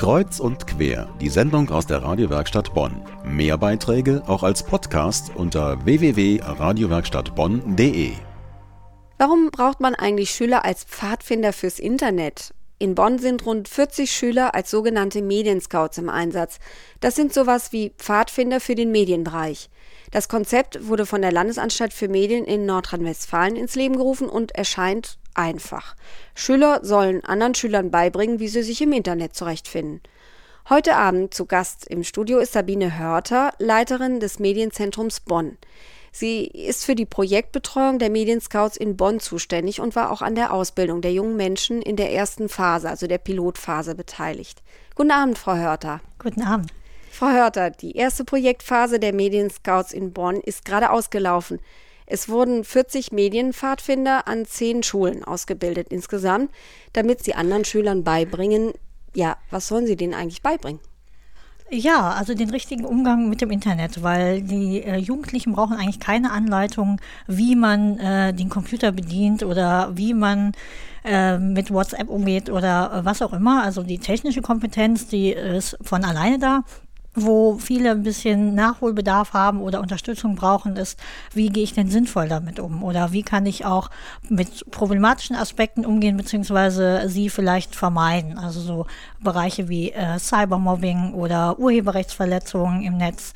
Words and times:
Kreuz 0.00 0.40
und 0.40 0.66
quer, 0.66 1.08
die 1.20 1.28
Sendung 1.28 1.68
aus 1.68 1.86
der 1.86 2.02
Radiowerkstatt 2.02 2.72
Bonn. 2.72 3.02
Mehr 3.22 3.58
Beiträge 3.58 4.22
auch 4.26 4.42
als 4.42 4.62
Podcast 4.62 5.30
unter 5.34 5.84
www.radiowerkstattbonn.de. 5.84 8.12
Warum 9.18 9.50
braucht 9.50 9.80
man 9.80 9.94
eigentlich 9.94 10.30
Schüler 10.30 10.64
als 10.64 10.84
Pfadfinder 10.84 11.52
fürs 11.52 11.78
Internet? 11.78 12.54
In 12.78 12.94
Bonn 12.94 13.18
sind 13.18 13.44
rund 13.44 13.68
40 13.68 14.10
Schüler 14.10 14.54
als 14.54 14.70
sogenannte 14.70 15.20
Medienscouts 15.20 15.98
im 15.98 16.08
Einsatz. 16.08 16.60
Das 17.00 17.14
sind 17.14 17.34
sowas 17.34 17.70
wie 17.72 17.92
Pfadfinder 17.98 18.60
für 18.60 18.74
den 18.74 18.92
Medienbereich. 18.92 19.68
Das 20.12 20.30
Konzept 20.30 20.88
wurde 20.88 21.04
von 21.04 21.20
der 21.20 21.30
Landesanstalt 21.30 21.92
für 21.92 22.08
Medien 22.08 22.46
in 22.46 22.64
Nordrhein-Westfalen 22.64 23.54
ins 23.54 23.74
Leben 23.74 23.96
gerufen 23.96 24.30
und 24.30 24.52
erscheint 24.52 25.18
einfach. 25.40 25.96
Schüler 26.34 26.80
sollen 26.82 27.24
anderen 27.24 27.54
Schülern 27.54 27.90
beibringen, 27.90 28.38
wie 28.38 28.48
sie 28.48 28.62
sich 28.62 28.80
im 28.82 28.92
Internet 28.92 29.34
zurechtfinden. 29.34 30.00
Heute 30.68 30.94
Abend 30.94 31.34
zu 31.34 31.46
Gast 31.46 31.86
im 31.88 32.04
Studio 32.04 32.38
ist 32.38 32.52
Sabine 32.52 32.98
Hörter, 32.98 33.52
Leiterin 33.58 34.20
des 34.20 34.38
Medienzentrums 34.38 35.20
Bonn. 35.20 35.56
Sie 36.12 36.44
ist 36.44 36.84
für 36.84 36.94
die 36.94 37.06
Projektbetreuung 37.06 37.98
der 37.98 38.10
Medienscouts 38.10 38.76
in 38.76 38.96
Bonn 38.96 39.20
zuständig 39.20 39.80
und 39.80 39.96
war 39.96 40.10
auch 40.10 40.22
an 40.22 40.34
der 40.34 40.52
Ausbildung 40.52 41.00
der 41.02 41.12
jungen 41.12 41.36
Menschen 41.36 41.82
in 41.82 41.96
der 41.96 42.12
ersten 42.12 42.48
Phase, 42.48 42.88
also 42.88 43.06
der 43.06 43.18
Pilotphase, 43.18 43.94
beteiligt. 43.94 44.62
Guten 44.94 45.12
Abend, 45.12 45.38
Frau 45.38 45.54
Hörter. 45.54 46.00
Guten 46.18 46.42
Abend. 46.42 46.72
Frau 47.10 47.28
Hörter, 47.28 47.70
die 47.70 47.96
erste 47.96 48.24
Projektphase 48.24 49.00
der 49.00 49.12
Medienscouts 49.12 49.92
in 49.92 50.12
Bonn 50.12 50.36
ist 50.36 50.64
gerade 50.64 50.90
ausgelaufen. 50.90 51.60
Es 52.10 52.28
wurden 52.28 52.64
40 52.64 53.12
Medienpfadfinder 53.12 54.26
an 54.26 54.44
zehn 54.44 54.82
Schulen 54.82 55.22
ausgebildet 55.22 55.86
insgesamt, 55.90 56.50
damit 56.92 57.22
sie 57.22 57.34
anderen 57.34 57.64
Schülern 57.64 58.02
beibringen, 58.02 58.72
ja, 59.14 59.36
was 59.50 59.68
sollen 59.68 59.86
sie 59.86 59.94
denen 59.96 60.14
eigentlich 60.14 60.42
beibringen? 60.42 60.80
Ja, 61.72 62.10
also 62.10 62.34
den 62.34 62.50
richtigen 62.50 62.84
Umgang 62.84 63.28
mit 63.28 63.40
dem 63.40 63.52
Internet, 63.52 64.02
weil 64.02 64.42
die 64.42 64.82
äh, 64.82 64.96
Jugendlichen 64.96 65.52
brauchen 65.52 65.76
eigentlich 65.76 66.00
keine 66.00 66.32
Anleitung, 66.32 67.00
wie 67.28 67.54
man 67.54 67.96
äh, 67.98 68.34
den 68.34 68.48
Computer 68.48 68.90
bedient 68.90 69.44
oder 69.44 69.96
wie 69.96 70.12
man 70.12 70.50
äh, 71.04 71.38
mit 71.38 71.72
WhatsApp 71.72 72.08
umgeht 72.08 72.50
oder 72.50 72.92
äh, 72.92 73.04
was 73.04 73.22
auch 73.22 73.32
immer. 73.32 73.62
Also 73.62 73.84
die 73.84 73.98
technische 73.98 74.42
Kompetenz, 74.42 75.06
die 75.06 75.30
ist 75.30 75.78
von 75.80 76.04
alleine 76.04 76.40
da 76.40 76.64
wo 77.14 77.58
viele 77.58 77.90
ein 77.90 78.02
bisschen 78.02 78.54
Nachholbedarf 78.54 79.32
haben 79.32 79.60
oder 79.60 79.80
Unterstützung 79.80 80.36
brauchen, 80.36 80.76
ist, 80.76 80.98
wie 81.34 81.48
gehe 81.48 81.64
ich 81.64 81.74
denn 81.74 81.90
sinnvoll 81.90 82.28
damit 82.28 82.60
um? 82.60 82.84
Oder 82.84 83.12
wie 83.12 83.22
kann 83.22 83.46
ich 83.46 83.64
auch 83.64 83.90
mit 84.28 84.70
problematischen 84.70 85.34
Aspekten 85.34 85.84
umgehen, 85.84 86.16
beziehungsweise 86.16 87.08
sie 87.08 87.28
vielleicht 87.28 87.74
vermeiden? 87.74 88.38
Also 88.38 88.60
so 88.60 88.86
Bereiche 89.20 89.68
wie 89.68 89.90
äh, 89.90 90.18
Cybermobbing 90.18 91.14
oder 91.14 91.58
Urheberrechtsverletzungen 91.58 92.82
im 92.82 92.96
Netz 92.96 93.32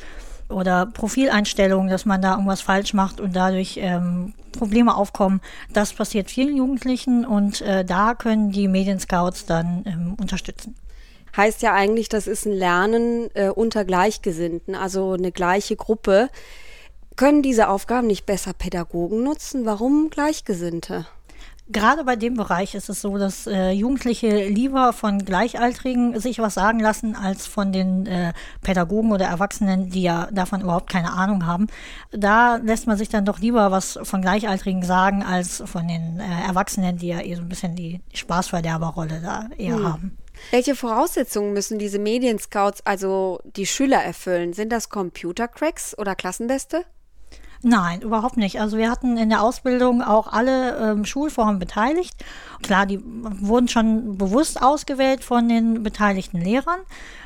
oder 0.48 0.86
Profileinstellungen, 0.86 1.90
dass 1.90 2.04
man 2.04 2.22
da 2.22 2.32
irgendwas 2.32 2.60
falsch 2.60 2.94
macht 2.94 3.20
und 3.20 3.34
dadurch 3.34 3.78
ähm, 3.80 4.34
Probleme 4.52 4.94
aufkommen. 4.94 5.40
Das 5.72 5.92
passiert 5.92 6.30
vielen 6.30 6.56
Jugendlichen 6.56 7.24
und 7.24 7.60
äh, 7.62 7.84
da 7.84 8.14
können 8.14 8.52
die 8.52 8.68
Medienscouts 8.68 9.46
dann 9.46 9.82
ähm, 9.86 10.14
unterstützen 10.20 10.76
heißt 11.36 11.62
ja 11.62 11.72
eigentlich, 11.74 12.08
das 12.08 12.26
ist 12.26 12.46
ein 12.46 12.52
Lernen 12.52 13.28
äh, 13.34 13.48
unter 13.48 13.84
Gleichgesinnten, 13.84 14.74
also 14.74 15.12
eine 15.12 15.32
gleiche 15.32 15.76
Gruppe. 15.76 16.28
Können 17.16 17.42
diese 17.42 17.68
Aufgaben 17.68 18.06
nicht 18.06 18.26
besser 18.26 18.52
Pädagogen 18.52 19.22
nutzen? 19.22 19.66
Warum 19.66 20.10
Gleichgesinnte? 20.10 21.06
Gerade 21.68 22.04
bei 22.04 22.14
dem 22.14 22.34
Bereich 22.34 22.74
ist 22.74 22.90
es 22.90 23.00
so, 23.00 23.16
dass 23.16 23.46
äh, 23.46 23.70
Jugendliche 23.70 24.48
lieber 24.48 24.92
von 24.92 25.24
Gleichaltrigen 25.24 26.20
sich 26.20 26.38
was 26.38 26.52
sagen 26.52 26.78
lassen, 26.78 27.16
als 27.16 27.46
von 27.46 27.72
den 27.72 28.04
äh, 28.04 28.34
Pädagogen 28.60 29.12
oder 29.12 29.24
Erwachsenen, 29.24 29.88
die 29.88 30.02
ja 30.02 30.28
davon 30.30 30.60
überhaupt 30.60 30.90
keine 30.90 31.14
Ahnung 31.14 31.46
haben. 31.46 31.68
Da 32.10 32.56
lässt 32.56 32.86
man 32.86 32.98
sich 32.98 33.08
dann 33.08 33.24
doch 33.24 33.38
lieber 33.38 33.70
was 33.70 33.98
von 34.02 34.20
Gleichaltrigen 34.20 34.82
sagen, 34.82 35.22
als 35.22 35.62
von 35.64 35.88
den 35.88 36.20
äh, 36.20 36.46
Erwachsenen, 36.46 36.98
die 36.98 37.08
ja 37.08 37.20
eher 37.20 37.36
so 37.36 37.42
ein 37.42 37.48
bisschen 37.48 37.74
die 37.74 38.02
Spaßverderberrolle 38.12 39.22
da 39.22 39.48
eher 39.56 39.76
hm. 39.76 39.88
haben. 39.90 40.18
Welche 40.50 40.74
Voraussetzungen 40.74 41.52
müssen 41.52 41.78
diese 41.78 41.98
Medienscouts, 41.98 42.84
also 42.84 43.40
die 43.44 43.66
Schüler, 43.66 44.02
erfüllen? 44.02 44.52
Sind 44.52 44.70
das 44.70 44.88
Computercracks 44.88 45.96
oder 45.96 46.14
Klassenbeste? 46.14 46.84
Nein, 47.66 48.02
überhaupt 48.02 48.36
nicht. 48.36 48.60
Also 48.60 48.76
wir 48.76 48.90
hatten 48.90 49.16
in 49.16 49.30
der 49.30 49.42
Ausbildung 49.42 50.02
auch 50.02 50.30
alle 50.30 50.76
ähm, 50.76 51.06
Schulformen 51.06 51.58
beteiligt. 51.58 52.14
Klar, 52.62 52.84
die 52.84 53.00
wurden 53.02 53.68
schon 53.68 54.18
bewusst 54.18 54.60
ausgewählt 54.60 55.24
von 55.24 55.48
den 55.48 55.82
beteiligten 55.82 56.42
Lehrern. 56.42 56.80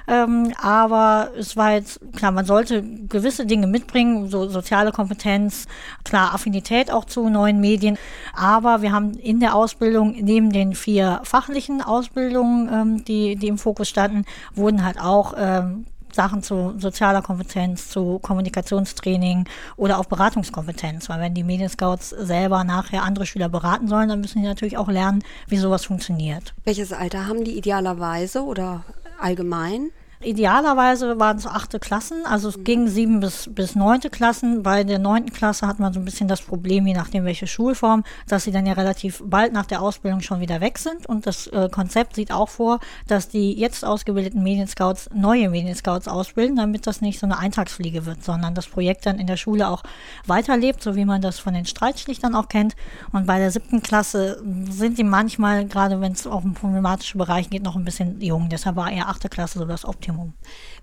Ähm, 0.06 0.54
aber 0.62 1.30
es 1.36 1.56
war 1.56 1.72
jetzt, 1.72 2.00
klar, 2.14 2.30
man 2.30 2.44
sollte 2.44 2.84
gewisse 2.84 3.46
Dinge 3.46 3.66
mitbringen, 3.66 4.28
so 4.30 4.48
soziale 4.48 4.92
Kompetenz, 4.92 5.66
klar, 6.04 6.32
Affinität 6.32 6.92
auch 6.92 7.04
zu 7.04 7.28
neuen 7.28 7.60
Medien. 7.60 7.98
Aber 8.32 8.80
wir 8.80 8.92
haben 8.92 9.14
in 9.14 9.40
der 9.40 9.56
Ausbildung, 9.56 10.12
neben 10.20 10.52
den 10.52 10.76
vier 10.76 11.20
fachlichen 11.24 11.82
Ausbildungen, 11.82 12.70
ähm, 12.72 13.04
die, 13.04 13.34
die 13.34 13.48
im 13.48 13.58
Fokus 13.58 13.88
standen, 13.88 14.24
wurden 14.54 14.84
halt 14.84 15.00
auch 15.00 15.34
ähm, 15.36 15.86
Sachen 16.18 16.42
zu 16.42 16.74
sozialer 16.78 17.22
Kompetenz, 17.22 17.90
zu 17.90 18.18
Kommunikationstraining 18.18 19.44
oder 19.76 20.00
auch 20.00 20.06
Beratungskompetenz. 20.06 21.08
Weil 21.08 21.20
wenn 21.20 21.34
die 21.34 21.44
Medienscouts 21.44 22.10
selber 22.10 22.64
nachher 22.64 23.04
andere 23.04 23.24
Schüler 23.24 23.48
beraten 23.48 23.86
sollen, 23.86 24.08
dann 24.08 24.20
müssen 24.20 24.42
die 24.42 24.48
natürlich 24.48 24.76
auch 24.78 24.88
lernen, 24.88 25.22
wie 25.46 25.58
sowas 25.58 25.84
funktioniert. 25.84 26.54
Welches 26.64 26.92
Alter 26.92 27.28
haben 27.28 27.44
die 27.44 27.56
idealerweise 27.56 28.42
oder 28.42 28.82
allgemein? 29.20 29.90
Idealerweise 30.20 31.20
waren 31.20 31.36
es 31.36 31.46
achte 31.46 31.78
Klassen, 31.78 32.26
also 32.26 32.48
es 32.48 32.64
ging 32.64 32.88
sieben 32.88 33.20
bis, 33.20 33.48
bis 33.54 33.76
neunte 33.76 34.10
Klassen. 34.10 34.64
Bei 34.64 34.82
der 34.82 34.98
neunten 34.98 35.32
Klasse 35.32 35.64
hat 35.68 35.78
man 35.78 35.92
so 35.92 36.00
ein 36.00 36.04
bisschen 36.04 36.26
das 36.26 36.42
Problem, 36.42 36.88
je 36.88 36.94
nachdem 36.94 37.24
welche 37.24 37.46
Schulform, 37.46 38.02
dass 38.26 38.42
sie 38.42 38.50
dann 38.50 38.66
ja 38.66 38.72
relativ 38.72 39.22
bald 39.24 39.52
nach 39.52 39.66
der 39.66 39.80
Ausbildung 39.80 40.20
schon 40.20 40.40
wieder 40.40 40.60
weg 40.60 40.78
sind. 40.78 41.06
Und 41.06 41.28
das 41.28 41.46
äh, 41.46 41.68
Konzept 41.70 42.16
sieht 42.16 42.32
auch 42.32 42.48
vor, 42.48 42.80
dass 43.06 43.28
die 43.28 43.52
jetzt 43.52 43.84
ausgebildeten 43.84 44.42
Medienscouts 44.42 45.08
neue 45.14 45.50
Medienscouts 45.50 46.08
ausbilden, 46.08 46.56
damit 46.56 46.88
das 46.88 47.00
nicht 47.00 47.20
so 47.20 47.26
eine 47.26 47.38
Eintagsfliege 47.38 48.04
wird, 48.04 48.24
sondern 48.24 48.56
das 48.56 48.66
Projekt 48.66 49.06
dann 49.06 49.20
in 49.20 49.28
der 49.28 49.36
Schule 49.36 49.68
auch 49.68 49.84
weiterlebt, 50.26 50.82
so 50.82 50.96
wie 50.96 51.04
man 51.04 51.22
das 51.22 51.38
von 51.38 51.54
den 51.54 51.64
Streitschlichtern 51.64 52.34
auch 52.34 52.48
kennt. 52.48 52.74
Und 53.12 53.26
bei 53.26 53.38
der 53.38 53.52
siebten 53.52 53.82
Klasse 53.82 54.42
sind 54.68 54.98
die 54.98 55.04
manchmal, 55.04 55.66
gerade 55.66 56.00
wenn 56.00 56.10
es 56.10 56.26
auf 56.26 56.42
einen 56.42 56.54
problematischen 56.54 57.18
Bereich 57.18 57.50
geht, 57.50 57.62
noch 57.62 57.76
ein 57.76 57.84
bisschen 57.84 58.20
jung. 58.20 58.48
Deshalb 58.48 58.74
war 58.74 58.90
eher 58.90 59.08
achte 59.08 59.28
Klasse 59.28 59.60
so 59.60 59.64
das 59.64 59.84
Optimum. 59.84 60.07
Optimum. 60.08 60.34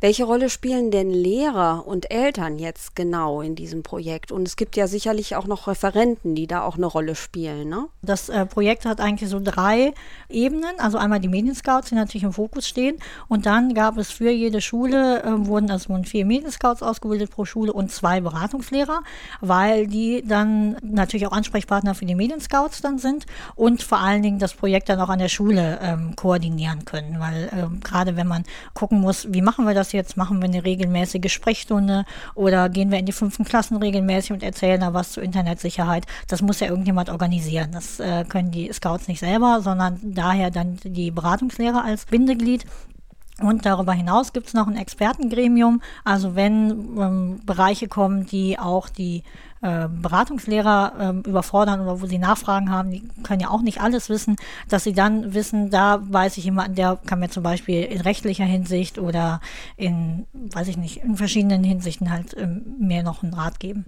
Welche 0.01 0.25
Rolle 0.25 0.49
spielen 0.49 0.91
denn 0.91 1.09
Lehrer 1.09 1.87
und 1.87 2.11
Eltern 2.11 2.59
jetzt 2.59 2.95
genau 2.95 3.41
in 3.41 3.55
diesem 3.55 3.81
Projekt? 3.81 4.31
Und 4.31 4.47
es 4.47 4.55
gibt 4.55 4.75
ja 4.75 4.87
sicherlich 4.87 5.35
auch 5.35 5.47
noch 5.47 5.67
Referenten, 5.67 6.35
die 6.35 6.47
da 6.47 6.63
auch 6.63 6.75
eine 6.75 6.85
Rolle 6.85 7.15
spielen. 7.15 7.69
Ne? 7.69 7.87
Das 8.01 8.29
äh, 8.29 8.45
Projekt 8.45 8.85
hat 8.85 8.99
eigentlich 8.99 9.29
so 9.29 9.39
drei 9.41 9.93
Ebenen. 10.29 10.79
Also 10.79 10.97
einmal 10.97 11.19
die 11.19 11.27
Medienscouts, 11.27 11.89
die 11.89 11.95
natürlich 11.95 12.23
im 12.23 12.33
Fokus 12.33 12.67
stehen. 12.67 12.97
Und 13.27 13.45
dann 13.45 13.73
gab 13.73 13.97
es 13.97 14.11
für 14.11 14.29
jede 14.29 14.61
Schule, 14.61 15.23
äh, 15.23 15.47
wurden 15.47 15.71
also 15.71 15.89
wurden 15.89 16.05
vier 16.05 16.25
Medienscouts 16.25 16.83
ausgebildet 16.83 17.31
pro 17.31 17.45
Schule 17.45 17.73
und 17.73 17.91
zwei 17.91 18.21
Beratungslehrer, 18.21 19.01
weil 19.41 19.87
die 19.87 20.23
dann 20.27 20.77
natürlich 20.83 21.25
auch 21.25 21.31
Ansprechpartner 21.31 21.95
für 21.95 22.05
die 22.05 22.15
Medienscouts 22.15 22.81
dann 22.81 22.99
sind 22.99 23.25
und 23.55 23.81
vor 23.81 23.99
allen 23.99 24.21
Dingen 24.21 24.39
das 24.39 24.53
Projekt 24.53 24.89
dann 24.89 24.99
auch 24.99 25.09
an 25.09 25.19
der 25.19 25.29
Schule 25.29 25.79
ähm, 25.81 26.15
koordinieren 26.15 26.85
können. 26.85 27.19
Weil 27.19 27.49
ähm, 27.55 27.79
gerade 27.79 28.15
wenn 28.17 28.27
man 28.27 28.43
gucken 28.73 28.99
muss, 28.99 29.14
muss, 29.15 29.33
wie 29.33 29.41
machen 29.41 29.65
wir 29.65 29.73
das 29.73 29.91
jetzt? 29.91 30.17
Machen 30.17 30.41
wir 30.41 30.45
eine 30.45 30.63
regelmäßige 30.63 31.31
Sprechstunde 31.31 32.05
oder 32.33 32.69
gehen 32.69 32.91
wir 32.91 32.99
in 32.99 33.05
die 33.05 33.11
fünften 33.11 33.45
Klassen 33.45 33.77
regelmäßig 33.77 34.33
und 34.33 34.43
erzählen 34.43 34.81
da 34.81 34.93
was 34.93 35.11
zur 35.11 35.23
Internetsicherheit? 35.23 36.05
Das 36.27 36.41
muss 36.41 36.59
ja 36.59 36.67
irgendjemand 36.67 37.09
organisieren. 37.09 37.71
Das 37.71 37.99
äh, 37.99 38.25
können 38.25 38.51
die 38.51 38.71
Scouts 38.73 39.07
nicht 39.07 39.19
selber, 39.19 39.61
sondern 39.61 39.99
daher 40.03 40.51
dann 40.51 40.77
die 40.83 41.11
Beratungslehrer 41.11 41.83
als 41.83 42.05
Bindeglied. 42.05 42.65
Und 43.41 43.65
darüber 43.65 43.91
hinaus 43.91 44.31
gibt 44.31 44.47
es 44.47 44.53
noch 44.53 44.67
ein 44.67 44.77
Expertengremium. 44.77 45.81
Also 46.05 46.35
wenn 46.35 46.97
ähm, 46.97 47.39
Bereiche 47.45 47.89
kommen, 47.89 48.25
die 48.25 48.57
auch 48.57 48.87
die 48.87 49.23
äh, 49.61 49.89
Beratungslehrer 49.89 50.93
äh, 51.25 51.29
überfordern 51.29 51.81
oder 51.81 52.01
wo 52.01 52.05
sie 52.05 52.17
Nachfragen 52.17 52.71
haben, 52.71 52.91
die 52.91 53.03
können 53.23 53.41
ja 53.41 53.49
auch 53.49 53.61
nicht 53.61 53.81
alles 53.81 54.07
wissen, 54.07 54.37
dass 54.69 54.85
sie 54.85 54.93
dann 54.93 55.33
wissen, 55.33 55.69
da 55.69 55.99
weiß 56.01 56.37
ich 56.37 56.45
jemanden, 56.45 56.75
der 56.75 56.97
kann 57.05 57.19
mir 57.19 57.29
zum 57.29 57.43
Beispiel 57.43 57.83
in 57.83 57.99
rechtlicher 58.01 58.45
Hinsicht 58.45 58.99
oder 58.99 59.41
in, 59.75 60.27
weiß 60.33 60.69
ich 60.69 60.77
nicht, 60.77 61.03
in 61.03 61.17
verschiedenen 61.17 61.63
Hinsichten 61.63 62.11
halt 62.11 62.35
ähm, 62.37 62.75
mir 62.79 63.03
noch 63.03 63.21
einen 63.21 63.33
Rat 63.33 63.59
geben. 63.59 63.85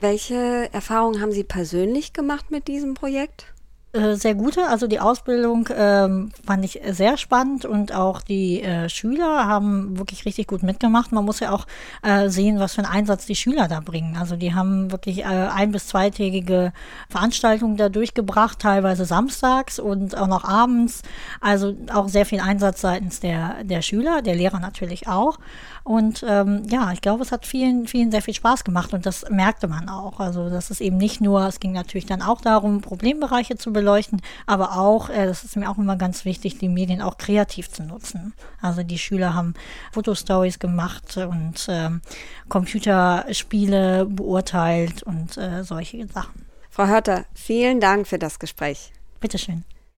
Welche 0.00 0.72
Erfahrungen 0.72 1.20
haben 1.20 1.32
Sie 1.32 1.42
persönlich 1.42 2.12
gemacht 2.12 2.52
mit 2.52 2.68
diesem 2.68 2.94
Projekt? 2.94 3.52
Äh, 3.94 4.16
sehr 4.16 4.34
gute. 4.34 4.66
Also 4.68 4.86
die 4.86 5.00
Ausbildung 5.00 5.66
ähm, 5.74 6.30
fand 6.46 6.62
ich 6.62 6.78
sehr 6.90 7.16
spannend 7.16 7.64
und 7.64 7.94
auch 7.94 8.20
die 8.20 8.62
äh, 8.62 8.90
Schüler 8.90 9.46
haben 9.46 9.96
wirklich 9.98 10.26
richtig 10.26 10.46
gut 10.46 10.62
mitgemacht. 10.62 11.10
Man 11.10 11.24
muss 11.24 11.40
ja 11.40 11.52
auch 11.52 11.66
äh, 12.02 12.28
sehen, 12.28 12.58
was 12.60 12.74
für 12.74 12.82
einen 12.84 12.92
Einsatz 12.92 13.24
die 13.24 13.34
Schüler 13.34 13.66
da 13.66 13.80
bringen. 13.80 14.18
Also 14.18 14.36
die 14.36 14.52
haben 14.54 14.92
wirklich 14.92 15.20
äh, 15.20 15.24
ein- 15.24 15.72
bis 15.72 15.86
zweitägige 15.86 16.74
Veranstaltungen 17.08 17.78
da 17.78 17.88
durchgebracht, 17.88 18.58
teilweise 18.58 19.06
samstags 19.06 19.78
und 19.78 20.14
auch 20.18 20.26
noch 20.26 20.44
abends. 20.44 21.00
Also 21.40 21.74
auch 21.90 22.08
sehr 22.10 22.26
viel 22.26 22.40
Einsatz 22.40 22.82
seitens 22.82 23.20
der, 23.20 23.64
der 23.64 23.80
Schüler, 23.80 24.20
der 24.20 24.34
Lehrer 24.34 24.60
natürlich 24.60 25.08
auch. 25.08 25.38
Und 25.82 26.22
ähm, 26.28 26.64
ja, 26.68 26.92
ich 26.92 27.00
glaube, 27.00 27.22
es 27.22 27.32
hat 27.32 27.46
vielen, 27.46 27.86
vielen 27.86 28.10
sehr 28.10 28.20
viel 28.20 28.34
Spaß 28.34 28.64
gemacht 28.64 28.92
und 28.92 29.06
das 29.06 29.24
merkte 29.30 29.66
man 29.66 29.88
auch. 29.88 30.20
Also 30.20 30.50
das 30.50 30.70
ist 30.70 30.82
eben 30.82 30.98
nicht 30.98 31.22
nur, 31.22 31.46
es 31.46 31.58
ging 31.58 31.72
natürlich 31.72 32.04
dann 32.04 32.20
auch 32.20 32.42
darum, 32.42 32.82
Problembereiche 32.82 33.56
zu 33.56 33.72
beleuchten, 33.78 34.20
aber 34.46 34.76
auch, 34.76 35.08
äh, 35.08 35.26
das 35.26 35.44
ist 35.44 35.56
mir 35.56 35.70
auch 35.70 35.78
immer 35.78 35.96
ganz 35.96 36.24
wichtig, 36.24 36.58
die 36.58 36.68
Medien 36.68 37.00
auch 37.00 37.16
kreativ 37.16 37.70
zu 37.70 37.84
nutzen. 37.84 38.34
Also 38.60 38.82
die 38.82 38.98
Schüler 38.98 39.34
haben 39.34 39.54
Fotostories 39.92 40.58
gemacht 40.58 41.16
und 41.16 41.66
ähm, 41.68 42.00
Computerspiele 42.48 44.06
beurteilt 44.06 45.02
und 45.04 45.36
äh, 45.36 45.62
solche 45.62 46.06
Sachen. 46.08 46.46
Frau 46.70 46.86
Hörter, 46.86 47.24
vielen 47.34 47.80
Dank 47.80 48.06
für 48.06 48.18
das 48.18 48.38
Gespräch. 48.38 48.92
Bitteschön. 49.20 49.64